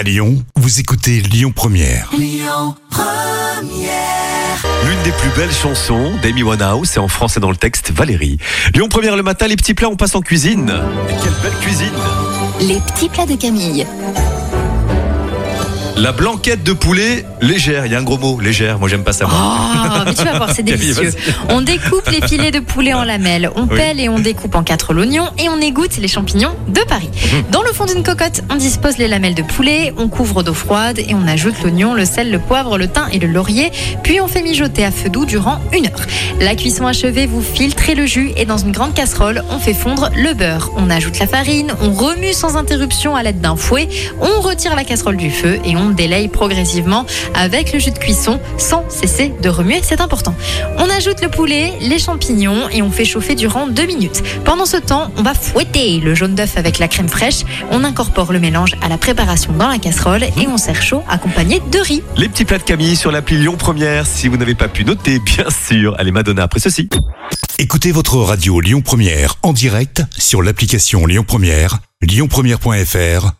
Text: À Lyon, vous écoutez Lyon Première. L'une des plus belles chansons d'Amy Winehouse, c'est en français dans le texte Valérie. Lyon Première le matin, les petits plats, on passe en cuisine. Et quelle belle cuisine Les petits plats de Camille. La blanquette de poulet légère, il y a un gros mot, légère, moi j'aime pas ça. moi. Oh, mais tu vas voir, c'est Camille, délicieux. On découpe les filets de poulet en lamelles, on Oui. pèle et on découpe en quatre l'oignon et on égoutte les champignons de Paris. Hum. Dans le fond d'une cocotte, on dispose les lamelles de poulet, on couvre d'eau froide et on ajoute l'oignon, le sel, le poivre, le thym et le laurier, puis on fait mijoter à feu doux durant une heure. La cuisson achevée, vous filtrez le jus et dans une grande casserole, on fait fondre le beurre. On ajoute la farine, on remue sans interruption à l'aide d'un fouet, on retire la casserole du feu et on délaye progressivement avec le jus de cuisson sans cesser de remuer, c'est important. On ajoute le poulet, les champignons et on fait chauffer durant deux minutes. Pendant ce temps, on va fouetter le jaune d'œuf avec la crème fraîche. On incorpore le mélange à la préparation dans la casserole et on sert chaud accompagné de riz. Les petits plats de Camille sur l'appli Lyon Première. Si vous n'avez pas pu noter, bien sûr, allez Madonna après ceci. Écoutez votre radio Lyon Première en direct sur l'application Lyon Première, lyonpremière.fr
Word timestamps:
À 0.00 0.02
Lyon, 0.02 0.42
vous 0.56 0.80
écoutez 0.80 1.20
Lyon 1.20 1.52
Première. 1.54 2.08
L'une 2.16 2.22
des 5.04 5.12
plus 5.12 5.28
belles 5.36 5.52
chansons 5.52 6.12
d'Amy 6.22 6.42
Winehouse, 6.42 6.88
c'est 6.88 7.00
en 7.00 7.08
français 7.08 7.38
dans 7.38 7.50
le 7.50 7.56
texte 7.56 7.90
Valérie. 7.90 8.38
Lyon 8.74 8.88
Première 8.88 9.14
le 9.14 9.22
matin, 9.22 9.46
les 9.46 9.56
petits 9.56 9.74
plats, 9.74 9.90
on 9.90 9.96
passe 9.96 10.14
en 10.14 10.22
cuisine. 10.22 10.72
Et 11.10 11.22
quelle 11.22 11.34
belle 11.42 11.60
cuisine 11.60 11.92
Les 12.62 12.80
petits 12.80 13.10
plats 13.10 13.26
de 13.26 13.34
Camille. 13.34 13.86
La 16.00 16.12
blanquette 16.12 16.62
de 16.62 16.72
poulet 16.72 17.26
légère, 17.42 17.84
il 17.84 17.92
y 17.92 17.94
a 17.94 17.98
un 17.98 18.02
gros 18.02 18.16
mot, 18.16 18.40
légère, 18.40 18.78
moi 18.78 18.88
j'aime 18.88 19.04
pas 19.04 19.12
ça. 19.12 19.26
moi. 19.26 19.36
Oh, 19.38 19.98
mais 20.06 20.14
tu 20.14 20.24
vas 20.24 20.38
voir, 20.38 20.48
c'est 20.54 20.62
Camille, 20.64 20.94
délicieux. 20.94 21.12
On 21.50 21.60
découpe 21.60 22.08
les 22.08 22.26
filets 22.26 22.50
de 22.50 22.60
poulet 22.60 22.94
en 22.94 23.04
lamelles, 23.04 23.50
on 23.54 23.64
Oui. 23.64 23.76
pèle 23.76 24.00
et 24.00 24.08
on 24.08 24.18
découpe 24.18 24.54
en 24.54 24.62
quatre 24.62 24.94
l'oignon 24.94 25.24
et 25.38 25.50
on 25.50 25.60
égoutte 25.60 25.98
les 25.98 26.08
champignons 26.08 26.54
de 26.68 26.80
Paris. 26.88 27.10
Hum. 27.34 27.42
Dans 27.50 27.62
le 27.62 27.72
fond 27.74 27.84
d'une 27.84 28.02
cocotte, 28.02 28.40
on 28.50 28.54
dispose 28.56 28.96
les 28.96 29.08
lamelles 29.08 29.34
de 29.34 29.42
poulet, 29.42 29.92
on 29.98 30.08
couvre 30.08 30.42
d'eau 30.42 30.54
froide 30.54 30.98
et 30.98 31.14
on 31.14 31.26
ajoute 31.28 31.60
l'oignon, 31.62 31.92
le 31.92 32.06
sel, 32.06 32.30
le 32.30 32.38
poivre, 32.38 32.78
le 32.78 32.88
thym 32.88 33.06
et 33.12 33.18
le 33.18 33.28
laurier, 33.28 33.70
puis 34.02 34.22
on 34.22 34.26
fait 34.28 34.42
mijoter 34.42 34.86
à 34.86 34.90
feu 34.90 35.10
doux 35.10 35.26
durant 35.26 35.58
une 35.74 35.84
heure. 35.86 36.06
La 36.40 36.54
cuisson 36.54 36.86
achevée, 36.86 37.26
vous 37.26 37.42
filtrez 37.42 37.94
le 37.94 38.06
jus 38.06 38.30
et 38.38 38.46
dans 38.46 38.56
une 38.58 38.72
grande 38.72 38.94
casserole, 38.94 39.44
on 39.50 39.58
fait 39.58 39.74
fondre 39.74 40.08
le 40.16 40.32
beurre. 40.32 40.70
On 40.78 40.88
ajoute 40.88 41.18
la 41.18 41.26
farine, 41.26 41.74
on 41.82 41.90
remue 41.92 42.32
sans 42.32 42.56
interruption 42.56 43.16
à 43.16 43.22
l'aide 43.22 43.42
d'un 43.42 43.56
fouet, 43.56 43.86
on 44.22 44.40
retire 44.40 44.74
la 44.74 44.84
casserole 44.84 45.18
du 45.18 45.30
feu 45.30 45.58
et 45.66 45.76
on 45.76 45.89
délaye 45.90 46.28
progressivement 46.28 47.06
avec 47.34 47.72
le 47.72 47.78
jus 47.78 47.90
de 47.90 47.98
cuisson 47.98 48.40
sans 48.58 48.84
cesser 48.88 49.32
de 49.40 49.48
remuer, 49.48 49.80
c'est 49.82 50.00
important. 50.00 50.34
On 50.78 50.88
ajoute 50.90 51.20
le 51.22 51.28
poulet, 51.28 51.72
les 51.80 51.98
champignons 51.98 52.68
et 52.70 52.82
on 52.82 52.90
fait 52.90 53.04
chauffer 53.04 53.34
durant 53.34 53.66
deux 53.66 53.86
minutes. 53.86 54.22
Pendant 54.44 54.66
ce 54.66 54.76
temps, 54.76 55.10
on 55.16 55.22
va 55.22 55.34
fouetter 55.34 56.00
le 56.00 56.14
jaune 56.14 56.34
d'œuf 56.34 56.56
avec 56.56 56.78
la 56.78 56.88
crème 56.88 57.08
fraîche. 57.08 57.44
On 57.70 57.84
incorpore 57.84 58.32
le 58.32 58.40
mélange 58.40 58.76
à 58.82 58.88
la 58.88 58.98
préparation 58.98 59.52
dans 59.52 59.68
la 59.68 59.78
casserole 59.78 60.24
et 60.24 60.46
on 60.46 60.56
sert 60.56 60.82
chaud 60.82 61.02
accompagné 61.08 61.60
de 61.70 61.78
riz. 61.78 62.02
Les 62.16 62.28
petits 62.28 62.44
plats 62.44 62.58
de 62.58 62.62
Camille 62.62 62.96
sur 62.96 63.10
l'appli 63.10 63.36
Lyon 63.36 63.56
Première. 63.58 64.06
Si 64.06 64.28
vous 64.28 64.36
n'avez 64.36 64.54
pas 64.54 64.68
pu 64.68 64.84
noter, 64.84 65.18
bien 65.18 65.46
sûr, 65.50 65.94
allez 65.98 66.12
Madonna 66.12 66.44
après 66.44 66.60
ceci. 66.60 66.88
Écoutez 67.58 67.92
votre 67.92 68.16
radio 68.16 68.60
Lyon 68.60 68.80
Première 68.80 69.36
en 69.42 69.52
direct 69.52 70.02
sur 70.16 70.42
l'application 70.42 71.06
Lyon 71.06 71.24
Première, 71.26 71.78
lyonpremière.fr 72.02 73.39